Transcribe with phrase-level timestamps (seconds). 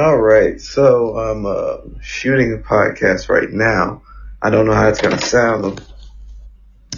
[0.00, 4.00] All right, so I'm uh, shooting a podcast right now.
[4.40, 5.66] I don't know how it's gonna sound.
[5.66, 5.78] I'm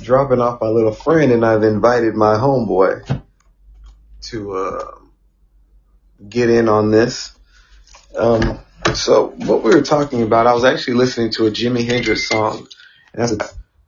[0.00, 3.22] dropping off my little friend, and I've invited my homeboy
[4.20, 4.94] to uh,
[6.28, 7.36] get in on this.
[8.16, 8.60] Um,
[8.94, 12.68] so what we were talking about, I was actually listening to a Jimi Hendrix song,
[13.14, 13.32] as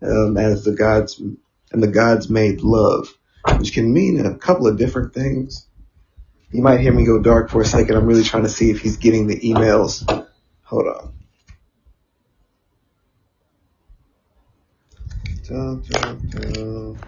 [0.03, 1.21] um, as the gods
[1.71, 3.07] and the gods made love,
[3.59, 5.69] which can mean a couple of different things.
[6.55, 7.97] You might hear me go dark for a second.
[7.97, 10.07] I'm really trying to see if he's getting the emails.
[10.63, 11.13] Hold on.
[15.49, 16.99] Dun, dun, dun.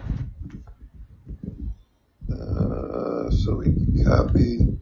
[2.29, 4.77] Uh, so we copy.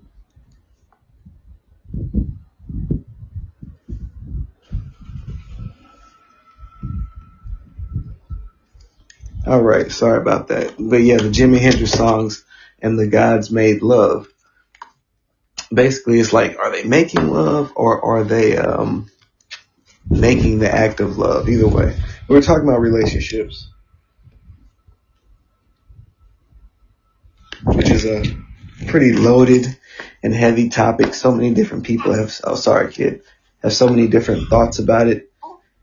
[9.45, 10.73] All right, sorry about that.
[10.79, 12.43] But yeah, the Jimi Hendrix songs
[12.79, 14.27] and the gods made love
[15.75, 19.11] basically it's like, are they making love or are they um,
[20.09, 21.47] making the act of love?
[21.49, 23.69] Either way, we're talking about relationships,
[27.63, 28.23] which is a
[28.87, 29.77] pretty loaded
[30.23, 31.13] and heavy topic.
[31.13, 32.33] So many different people have.
[32.43, 33.21] Oh, sorry, kid.
[33.61, 35.31] Have so many different thoughts about it.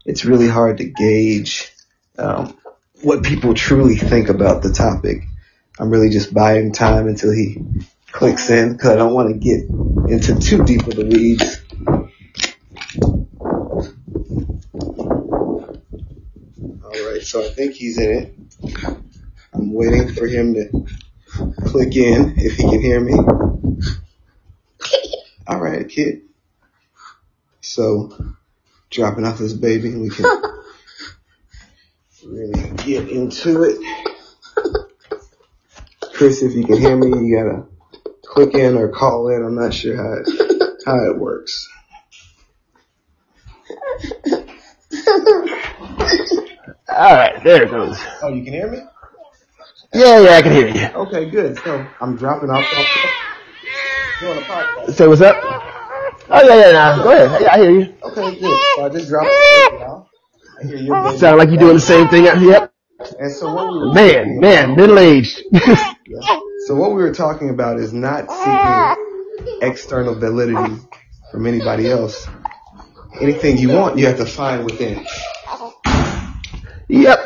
[0.05, 1.73] It's really hard to gauge
[2.19, 2.59] um,
[3.03, 5.25] what people truly think about the topic.
[5.79, 7.63] I'm really just buying time until he
[8.13, 9.65] clicks in because I don't want to get
[10.13, 11.59] into too deep of the weeds.
[16.85, 18.35] All right, so I think he's in it.
[19.55, 20.87] I'm waiting for him to
[21.67, 23.15] click in if he can hear me.
[25.47, 26.23] All right, kid.
[27.61, 28.13] So,
[28.91, 30.27] dropping off this baby, we can
[32.27, 33.79] really get into it.
[36.13, 37.72] Chris, if you can hear me, you gotta
[38.33, 39.45] click in or call in.
[39.45, 40.27] I'm not sure how it,
[40.87, 41.69] how it works.
[46.89, 47.99] All right, there it goes.
[48.23, 48.79] Oh, you can hear me?
[49.95, 50.87] Yeah, yeah, I can hear you.
[51.03, 51.59] Okay, good.
[51.59, 52.65] So I'm dropping off.
[54.21, 54.95] Doing a podcast.
[54.95, 55.37] Say what's up?
[56.31, 57.03] Oh yeah, yeah, nah.
[57.03, 57.43] Go ahead.
[57.43, 57.95] Yeah, I hear you.
[58.03, 58.61] Okay, good.
[58.77, 59.83] So I just dropped it.
[60.63, 60.93] I hear you.
[60.93, 61.19] baby.
[61.19, 62.25] Sound like you're doing the same thing.
[62.25, 62.73] Yep.
[63.19, 65.43] And so what we Man, man, middle aged.
[66.67, 70.77] So what we were talking about is not seeking external validity
[71.31, 72.27] from anybody else.
[73.21, 75.05] Anything you want, you have to find within.
[76.89, 77.19] yep.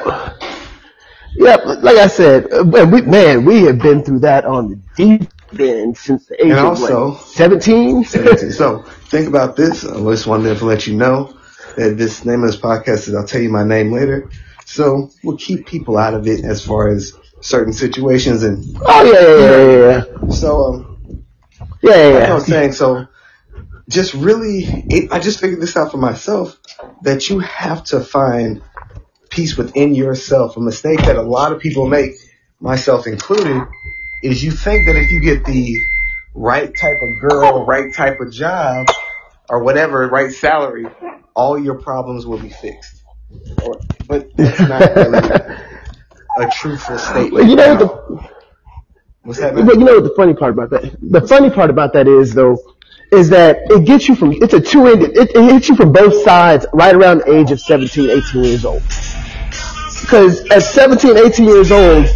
[1.36, 1.60] Yep.
[1.82, 5.96] Like I said, uh, we, man, we have been through that on the deep end
[5.96, 8.04] since the age And of also- what, 17?
[8.52, 9.84] So think about this.
[9.84, 11.36] I just wanted to let you know
[11.76, 14.30] that this name of this podcast is I'll tell you my name later.
[14.64, 19.20] So we'll keep people out of it as far as certain situations and oh yeah,
[19.20, 20.96] yeah, yeah, yeah, so um
[21.82, 22.14] yeah, yeah.
[22.14, 22.34] like I yeah.
[22.34, 23.06] was saying, so
[23.88, 26.58] just really it, I just figured this out for myself
[27.02, 28.62] that you have to find
[29.30, 30.56] peace within yourself.
[30.56, 32.12] A mistake that a lot of people make,
[32.60, 33.66] myself included,
[34.22, 35.78] is you think that if you get the
[36.34, 38.86] right type of girl, right type of job,
[39.48, 40.86] or whatever, right salary,
[41.34, 43.02] all your problems will be fixed.
[43.64, 45.56] Or, but that's not really
[46.36, 47.32] a truthful statement.
[47.32, 48.30] Well, you know what the
[49.22, 49.54] What's that?
[49.54, 50.96] But you know what the funny part about that?
[51.02, 52.58] The funny part about that is though,
[53.12, 56.22] is that it gets you from, it's a two-ended, it, it hits you from both
[56.22, 58.82] sides right around the age of 17, 18 years old.
[60.00, 62.06] Because at 17, 18 years old,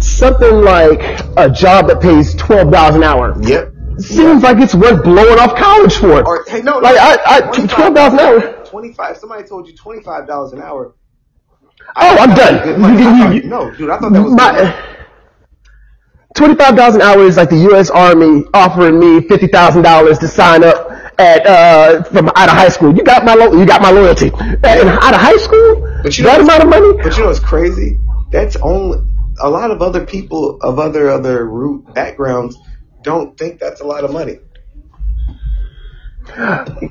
[0.00, 1.00] something like
[1.36, 3.72] a job that pays $12 an hour Yep.
[3.98, 6.24] seems like it's worth blowing off college for.
[6.26, 8.64] Or hey, no, like no, I, I, $12 an hour.
[8.66, 9.16] Twenty-five.
[9.16, 10.94] Somebody told you twenty-five dollars an hour.
[11.94, 12.98] Oh, I'm done.
[12.98, 14.74] You- you- no, dude, I thought that was my,
[16.34, 17.90] twenty-five dollars an hour is like the U.S.
[17.90, 22.68] Army offering me fifty thousand dollars to sign up at uh from out of high
[22.68, 22.94] school.
[22.94, 24.30] You got my lo- you got my loyalty.
[24.34, 26.92] And out of high school, But you that know- amount of money.
[27.02, 27.98] But you know what's crazy?
[28.30, 28.98] That's only
[29.40, 32.56] a lot of other people of other other root backgrounds
[33.02, 34.38] don't think that's a lot of money.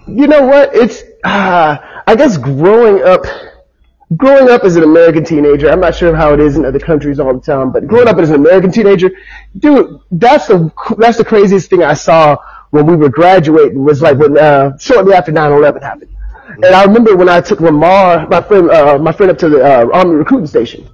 [0.07, 0.73] You know what?
[0.73, 1.77] It's uh,
[2.07, 3.25] I guess growing up.
[4.17, 7.19] Growing up as an American teenager, I'm not sure how it is in other countries
[7.19, 9.09] all the time, but growing up as an American teenager,
[9.57, 12.37] dude, that's the that's the craziest thing I saw
[12.69, 16.11] when we were graduating was like when uh, shortly after 9/11 happened.
[16.47, 19.63] And I remember when I took Lamar, my friend, uh, my friend up to the
[19.63, 20.87] uh, Army recruiting station.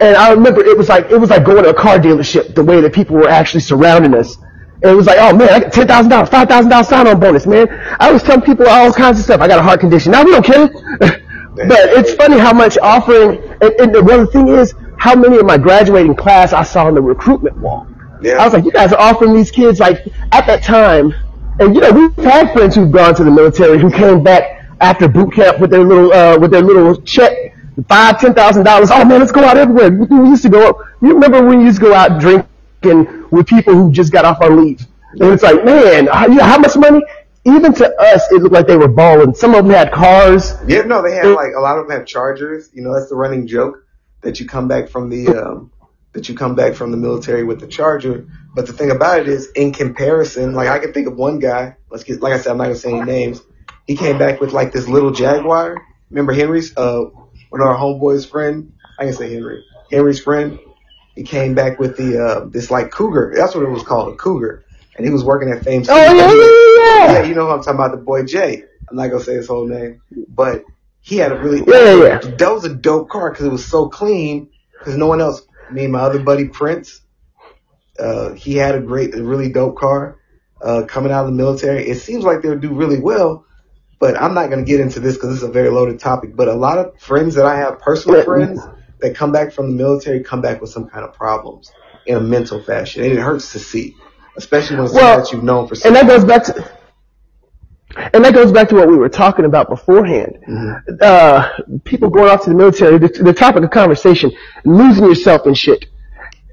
[0.00, 2.54] And I remember it was like it was like going to a car dealership.
[2.54, 4.36] The way that people were actually surrounding us.
[4.80, 7.18] And it was like, oh man, I got ten thousand dollars, five thousand dollars sign-on
[7.18, 7.66] bonus, man.
[7.98, 9.40] I was telling people all kinds of stuff.
[9.40, 10.12] I got a heart condition.
[10.12, 10.70] Now we don't care.
[11.54, 13.38] but it's funny how much offering.
[13.60, 16.94] And, and the other thing is how many of my graduating class I saw on
[16.94, 17.86] the recruitment wall.
[18.20, 18.34] Yeah.
[18.34, 21.14] I was like, you guys are offering these kids like at that time.
[21.60, 25.08] And you know, we've had friends who've gone to the military who came back after
[25.08, 27.54] boot camp with their little uh, with their little check,
[27.88, 28.90] five, ten thousand dollars.
[28.92, 29.90] Oh man, let's go out everywhere.
[29.90, 30.84] We used to go.
[31.00, 34.40] You remember when we used to go out drinking with people who just got off
[34.40, 34.86] our leave?
[35.12, 37.02] And it's like, man, how, you know, how much money?
[37.48, 39.34] Even to us, it looked like they were balling.
[39.34, 40.52] Some of them had cars.
[40.66, 42.68] Yeah, no, they had like a lot of them have chargers.
[42.72, 43.84] You know, that's the running joke
[44.20, 45.72] that you come back from the um,
[46.12, 48.26] that you come back from the military with the charger.
[48.54, 51.76] But the thing about it is, in comparison, like I can think of one guy.
[51.90, 53.40] Let's get, like I said, I'm not gonna say any names.
[53.86, 55.76] He came back with like this little Jaguar.
[56.10, 57.04] Remember Henry's, uh,
[57.48, 58.72] one of our homeboys' friend.
[58.98, 59.64] I can say Henry.
[59.90, 60.58] Henry's friend.
[61.14, 63.32] He came back with the uh, this like Cougar.
[63.36, 64.64] That's what it was called, a Cougar.
[64.96, 65.84] And he was working at Fame.
[65.88, 66.57] Oh yeah, yeah,
[67.04, 67.22] yeah.
[67.24, 68.64] You know who I'm talking about, the boy Jay.
[68.88, 70.64] I'm not gonna say his whole name, but
[71.00, 73.88] he had a really Yeah, yeah, that was a dope car because it was so
[73.88, 74.50] clean.
[74.78, 75.42] Because no one else,
[75.72, 77.00] me and my other buddy Prince,
[77.98, 80.18] uh, he had a great, a really dope car.
[80.62, 83.44] Uh, coming out of the military, it seems like they'll do really well.
[84.00, 86.36] But I'm not going to get into this because this is a very loaded topic.
[86.36, 88.60] But a lot of friends that I have, personal friends
[89.00, 91.72] that come back from the military, come back with some kind of problems
[92.06, 93.94] in a mental fashion, and it hurts to see,
[94.36, 96.16] especially when it's Well, that you've known for so and that long.
[96.18, 96.70] goes back to
[97.96, 100.38] and that goes back to what we were talking about beforehand.
[101.00, 101.48] Uh,
[101.84, 104.30] people going off to the military, the, the topic of conversation,
[104.64, 105.86] losing yourself in shit.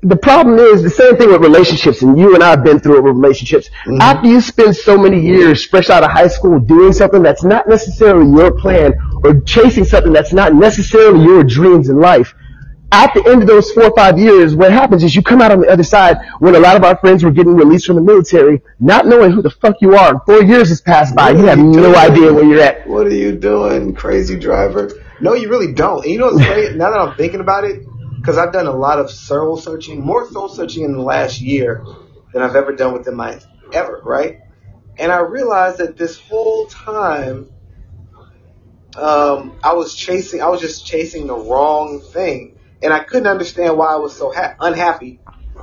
[0.01, 2.97] The problem is the same thing with relationships, and you and I have been through
[2.97, 3.71] it with relationships.
[3.99, 7.67] After you spend so many years fresh out of high school doing something that's not
[7.67, 8.93] necessarily your plan,
[9.23, 12.35] or chasing something that's not necessarily your dreams in life,
[12.91, 15.51] at the end of those four or five years, what happens is you come out
[15.51, 18.01] on the other side when a lot of our friends were getting released from the
[18.01, 20.21] military, not knowing who the fuck you are.
[20.25, 21.31] Four years has passed by.
[21.31, 22.87] What You have you no idea where you're at.
[22.87, 24.91] What are you doing, crazy driver?
[25.19, 26.03] No, you really don't.
[26.03, 26.75] And you know what's crazy?
[26.75, 27.85] Now that I'm thinking about it,
[28.17, 31.85] because I've done a lot of soul searching, more soul searching in the last year
[32.33, 33.39] than I've ever done within my
[33.73, 34.39] ever, right?
[34.97, 37.51] And I realized that this whole time,
[38.97, 43.77] um, I was chasing, I was just chasing the wrong thing, and I couldn't understand
[43.77, 45.19] why I was so ha- unhappy.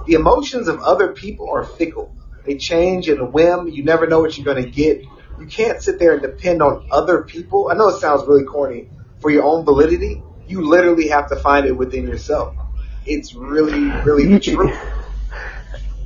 [0.07, 2.15] The emotions of other people are fickle.
[2.45, 3.69] They change in a whim.
[3.69, 5.03] You never know what you're going to get.
[5.39, 7.69] You can't sit there and depend on other people.
[7.71, 8.89] I know it sounds really corny
[9.21, 10.23] for your own validity.
[10.47, 12.55] You literally have to find it within yourself.
[13.07, 14.77] It's really, really the truth.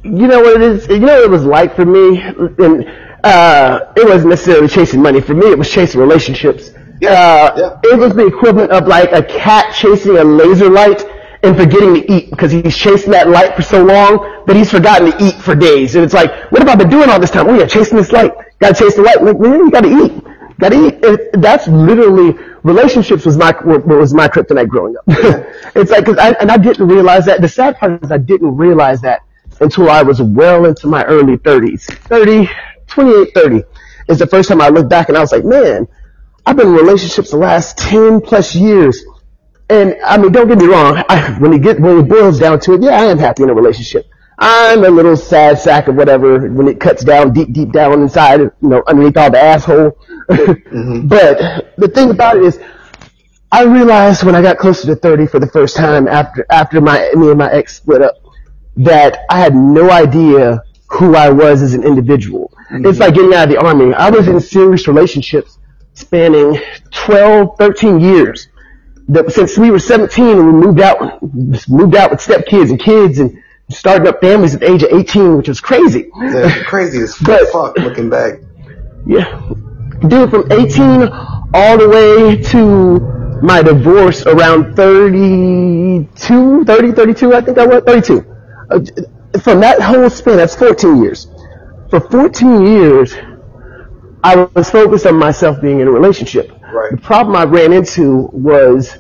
[0.03, 0.87] You know what it is?
[0.89, 2.21] You know what it was like for me?
[2.21, 2.87] And,
[3.25, 5.21] uh, it wasn't necessarily chasing money.
[5.21, 6.71] For me, it was chasing relationships.
[7.01, 7.55] Yeah, uh,
[7.85, 7.93] yeah.
[7.93, 11.05] It was the equivalent of like a cat chasing a laser light
[11.43, 15.13] and forgetting to eat because he's chasing that light for so long that he's forgotten
[15.13, 15.95] to eat for days.
[15.95, 17.49] And it's like, what have I been doing all this time?
[17.49, 18.33] Oh yeah, chasing this light.
[18.59, 19.23] Gotta chase the light.
[19.23, 20.25] Like, man, you gotta eat.
[20.59, 21.05] Gotta eat.
[21.05, 22.33] And that's literally,
[22.63, 25.05] relationships was my, was my kryptonite growing up.
[25.77, 27.41] it's like, cause I, and I didn't realize that.
[27.43, 29.21] The sad part is I didn't realize that
[29.61, 31.85] until I was well into my early 30s.
[32.09, 32.49] 30,
[32.87, 33.63] 28, 30
[34.09, 35.87] is the first time I looked back and I was like, man,
[36.47, 39.05] I've been in relationships the last 10 plus years.
[39.69, 41.03] And I mean, don't get me wrong.
[41.09, 43.51] I, when it get when it boils down to it, yeah, I am happy in
[43.51, 44.07] a relationship.
[44.39, 48.41] I'm a little sad sack of whatever when it cuts down deep, deep down inside,
[48.41, 49.99] you know, underneath all the asshole.
[50.29, 51.09] Mm-hmm.
[51.09, 52.61] But the thing about it is,
[53.51, 57.11] I realized when I got closer to 30 for the first time after after my
[57.15, 58.15] me and my ex split up
[58.77, 62.53] that I had no idea who I was as an individual.
[62.71, 62.87] Mm-hmm.
[62.87, 63.95] It's like getting out of the army.
[63.95, 65.59] I was in serious relationships
[65.97, 66.61] spanning
[66.93, 68.49] 12, 13 years.
[69.09, 71.23] That since we were 17 and we moved out,
[71.69, 73.37] moved out with stepkids and kids and
[73.71, 76.11] started up families at the age of 18, which was crazy.
[76.21, 78.41] Yeah, crazy as But- fuck looking back.
[79.07, 79.43] Yeah.
[80.09, 81.09] Dude, from 18
[81.55, 82.99] all the way to
[83.43, 88.35] my divorce around 32, 30, 32, I think I was, 32.
[88.71, 88.81] Uh,
[89.41, 91.29] from that whole span, that's 14 years.
[91.91, 93.15] For 14 years,
[94.27, 96.51] I was focused on myself being in a relationship.
[96.73, 96.91] Right.
[96.91, 98.99] The problem I ran into was,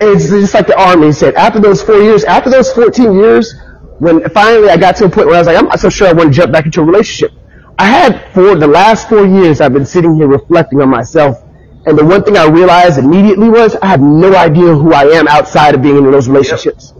[0.00, 3.54] it's just like the army said, after those four years, after those 14 years,
[3.98, 6.08] when finally I got to a point where I was like, I'm not so sure
[6.08, 7.32] I want to jump back into a relationship.
[7.78, 11.36] I had for the last four years, I've been sitting here reflecting on myself.
[11.84, 15.28] And the one thing I realized immediately was I have no idea who I am
[15.28, 16.94] outside of being in those relationships.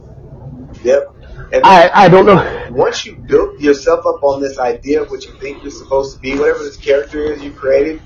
[0.85, 1.12] Yep.
[1.53, 2.67] And I, I don't know.
[2.71, 6.21] once you built yourself up on this idea of what you think you're supposed to
[6.21, 8.03] be, whatever this character is you created,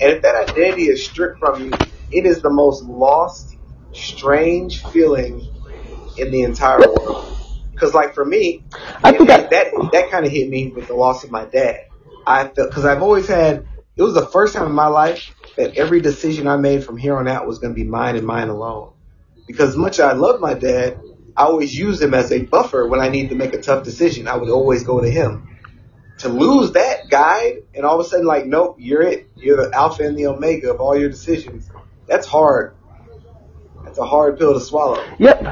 [0.00, 1.72] and if that identity is stripped from you,
[2.10, 3.56] it is the most lost,
[3.92, 5.48] strange feeling
[6.16, 7.26] in the entire world.
[7.74, 8.66] Because, like for me,
[9.02, 11.80] I think I- that that kind of hit me with the loss of my dad.
[12.26, 13.66] I felt because I've always had.
[13.96, 15.22] It was the first time in my life
[15.56, 18.26] that every decision I made from here on out was going to be mine and
[18.26, 18.92] mine alone.
[19.46, 21.00] Because much as I love my dad,
[21.36, 24.28] I always used him as a buffer when I need to make a tough decision.
[24.28, 25.48] I would always go to him.
[26.18, 29.28] to lose that guide and all of a sudden like, nope, you're it.
[29.36, 31.68] You're the alpha and the omega of all your decisions.
[32.06, 32.76] That's hard.
[33.84, 35.04] That's a hard pill to swallow.
[35.18, 35.42] Yep.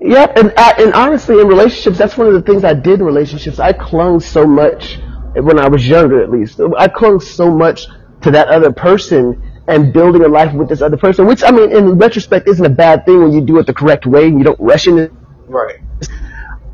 [0.00, 0.36] Yep.
[0.36, 3.58] And, uh, and honestly, in relationships, that's one of the things I did in relationships.
[3.58, 4.98] I clung so much
[5.34, 6.60] when I was younger, at least.
[6.78, 7.86] I clung so much
[8.22, 11.74] to that other person and building a life with this other person, which I mean,
[11.74, 14.44] in retrospect, isn't a bad thing when you do it the correct way and you
[14.44, 15.12] don't rush in it.
[15.46, 15.80] Right.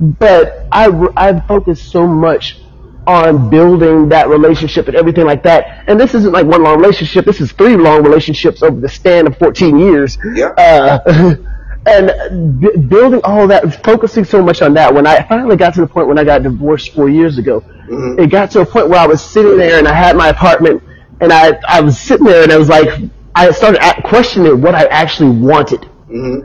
[0.01, 2.59] But I, I focused so much
[3.07, 5.85] on building that relationship and everything like that.
[5.89, 7.25] And this isn't like one long relationship.
[7.25, 10.17] This is three long relationships over the span of 14 years.
[10.35, 10.49] Yeah.
[10.57, 11.35] Uh,
[11.87, 14.93] and b- building all that, focusing so much on that.
[14.95, 18.21] When I finally got to the point when I got divorced four years ago, Mm-hmm.
[18.23, 20.81] it got to a point where I was sitting there and I had my apartment
[21.21, 22.89] and I, I was sitting there and I was like,
[23.35, 25.85] I started questioning what I actually wanted.
[26.09, 26.41] hmm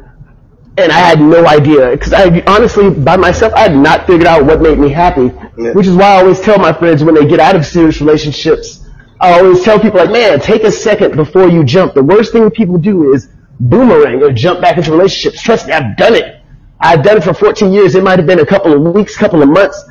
[0.78, 1.92] And I had no idea.
[1.92, 5.32] Because I honestly, by myself, I had not figured out what made me happy.
[5.58, 5.72] Yeah.
[5.72, 8.86] Which is why I always tell my friends when they get out of serious relationships,
[9.20, 11.94] I always tell people like, man, take a second before you jump.
[11.94, 13.30] The worst thing people do is
[13.60, 15.42] boomerang or jump back into relationships.
[15.42, 16.42] Trust me, I've done it.
[16.82, 17.96] I've done it for 14 years.
[17.96, 19.82] It might have been a couple of weeks, couple of months,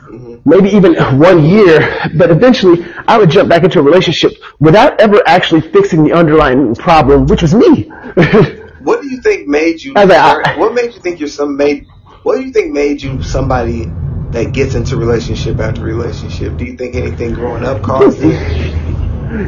[0.44, 2.10] maybe even one year.
[2.16, 6.74] But eventually, I would jump back into a relationship without ever actually fixing the underlying
[6.74, 7.90] problem, which was me.
[8.84, 9.94] What do you think made you?
[9.94, 11.86] Like, I- what made you think you're some made?
[12.22, 13.86] What do you think made you somebody
[14.32, 16.58] that gets into relationship after relationship?
[16.58, 18.74] Do you think anything growing up caused it?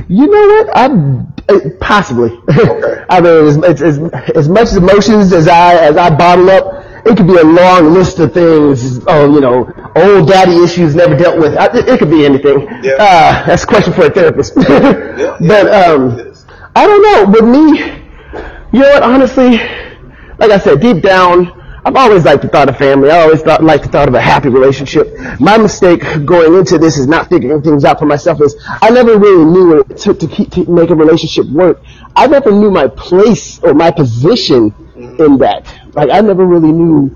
[0.08, 0.76] You know what?
[0.76, 2.30] I'm uh, possibly.
[2.48, 3.04] Okay.
[3.08, 3.98] I mean, as, as, as,
[4.34, 8.18] as much emotions as I as I bottle up, it could be a long list
[8.18, 9.00] of things.
[9.06, 11.56] Oh, you know, old daddy issues never dealt with.
[11.56, 12.62] I, it, it could be anything.
[12.82, 12.92] Yeah.
[12.98, 14.54] Uh, that's a question for a therapist.
[14.56, 16.32] Yeah, but um.
[16.76, 17.30] I don't know.
[17.32, 17.80] With me,
[18.70, 19.02] you know what?
[19.02, 19.52] Honestly,
[20.38, 21.50] like I said, deep down,
[21.86, 23.10] I've always liked the thought of family.
[23.10, 25.08] I always thought, liked the thought of a happy relationship.
[25.40, 28.42] My mistake going into this is not figuring things out for myself.
[28.42, 31.80] Is I never really knew what it took to keep to make a relationship work.
[32.14, 35.75] I never knew my place or my position in that.
[35.96, 37.08] Like I never really knew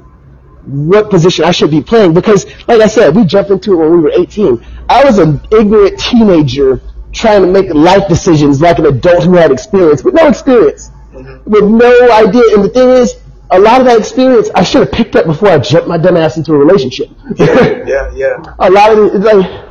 [0.64, 3.92] what position I should be playing because, like I said, we jumped into it when
[3.92, 4.64] we were 18.
[4.88, 6.80] I was an ignorant teenager
[7.12, 11.50] trying to make life decisions like an adult who had experience, with no experience, mm-hmm.
[11.50, 12.42] with no idea.
[12.54, 13.20] And the thing is,
[13.50, 16.16] a lot of that experience I should have picked up before I jumped my dumb
[16.16, 17.10] ass into a relationship.
[17.36, 18.42] Yeah, yeah.
[18.58, 19.66] a lot of it, like,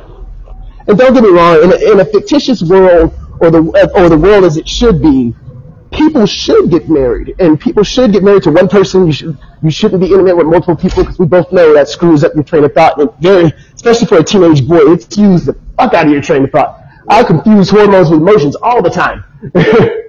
[0.86, 4.18] and don't get me wrong, in a, in a fictitious world, or the or the
[4.18, 5.34] world as it should be,
[5.90, 9.06] people should get married, and people should get married to one person.
[9.06, 12.24] You should you shouldn't be intimate with multiple people because we both know that screws
[12.24, 15.56] up your train of thought, and very especially for a teenage boy, it skews the
[15.76, 16.78] fuck out of your train of thought.
[17.08, 19.24] I confuse hormones with emotions all the time.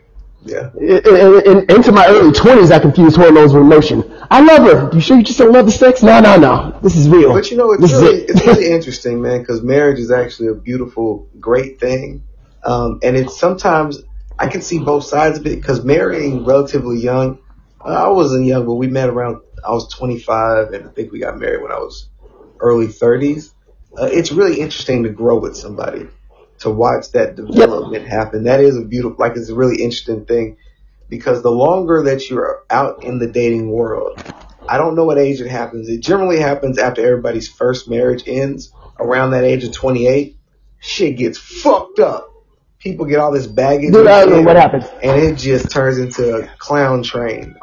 [0.43, 0.71] Yeah.
[0.75, 4.03] In- in- in- into my early 20s, I confused hormones with emotion.
[4.31, 4.89] I love her.
[4.91, 6.01] You sure you just don't love the sex?
[6.01, 6.79] No, no, no.
[6.81, 7.31] This is real.
[7.31, 8.29] But you know, it's This really, it.
[8.31, 12.23] it's really interesting, man, because marriage is actually a beautiful, great thing.
[12.63, 13.99] Um, and it's sometimes,
[14.41, 17.37] I can see both sides of it, because marrying relatively young,
[17.79, 21.19] uh, I wasn't young, but we met around, I was 25, and I think we
[21.19, 22.09] got married when I was
[22.59, 23.53] early 30s.
[23.95, 26.07] Uh, it's really interesting to grow with somebody,
[26.61, 28.45] to watch that development happen.
[28.45, 30.57] That is a beautiful, like, it's a really interesting thing,
[31.07, 34.23] because the longer that you're out in the dating world,
[34.67, 35.87] I don't know what age it happens.
[35.87, 40.35] It generally happens after everybody's first marriage ends, around that age of 28.
[40.79, 42.30] Shit gets fucked up.
[42.81, 43.91] People get all this baggage.
[43.91, 44.85] Dude, and I don't know what happens.
[45.03, 47.55] And it just turns into a clown train.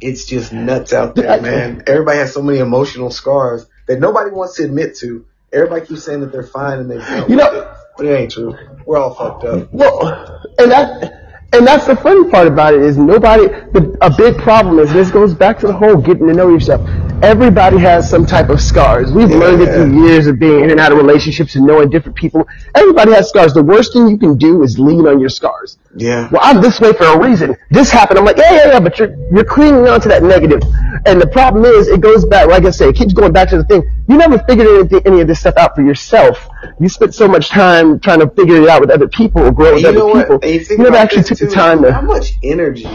[0.00, 1.82] It's just nuts out there, man.
[1.86, 5.24] Everybody has so many emotional scars that nobody wants to admit to.
[5.52, 7.68] Everybody keeps saying that they're fine and they've You know- it.
[7.96, 8.54] But it ain't true.
[8.84, 9.72] We're all fucked up.
[9.72, 13.46] Well, and that, and that's the funny part about it is nobody.
[13.46, 16.82] The, a big problem is this goes back to the whole getting to know yourself.
[17.22, 19.10] Everybody has some type of scars.
[19.10, 19.38] We've Yeah.
[19.38, 22.46] learned it through years of being in and out of relationships and knowing different people.
[22.74, 23.54] Everybody has scars.
[23.54, 25.78] The worst thing you can do is lean on your scars.
[25.96, 26.28] Yeah.
[26.30, 27.56] Well, I'm this way for a reason.
[27.70, 28.18] This happened.
[28.18, 30.60] I'm like, yeah, yeah, yeah, but you're you're clinging on to that negative.
[31.06, 32.48] And the problem is, it goes back.
[32.48, 33.82] Like I say, it keeps going back to the thing.
[34.08, 36.46] You never figured anything, any of this stuff out for yourself.
[36.78, 39.74] You spent so much time trying to figure it out with other people or grow
[39.74, 40.12] with other people.
[40.36, 40.44] what?
[40.44, 42.88] And you You never actually took the too, time How much energy,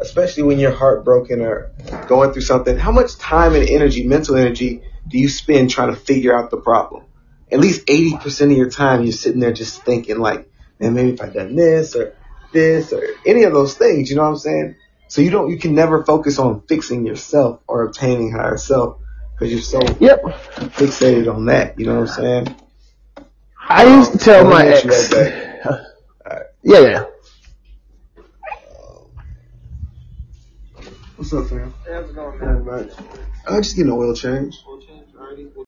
[0.00, 1.72] especially when you're heartbroken or
[2.06, 6.00] going through something, how much time and energy, mental energy, do you spend trying to
[6.00, 7.04] figure out the problem?
[7.50, 10.50] At least 80% of your time you're sitting there just thinking like,
[10.80, 12.14] man, maybe if I done this or
[12.52, 14.76] this or any of those things, you know what I'm saying?
[15.08, 18.98] So you don't, you can never focus on fixing yourself or obtaining higher self
[19.38, 20.22] because you're so Yep.
[20.76, 22.56] fixated on that, you know what I'm saying?
[23.68, 25.12] I used to tell me my ex.
[25.12, 25.52] right.
[26.62, 27.04] Yeah, yeah.
[31.16, 31.72] What's up, fam?
[31.86, 32.90] Hey, how's it going, man?
[33.48, 34.62] I'm just getting an oil change.
[34.68, 35.46] Oil change already?